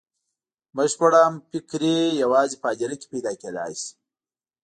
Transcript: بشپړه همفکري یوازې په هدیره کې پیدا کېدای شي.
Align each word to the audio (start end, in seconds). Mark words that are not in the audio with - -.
بشپړه 0.75 1.19
همفکري 1.27 1.97
یوازې 2.23 2.55
په 2.61 2.67
هدیره 2.71 2.95
کې 2.99 3.07
پیدا 3.13 3.31
کېدای 3.41 3.73
شي. 3.81 3.91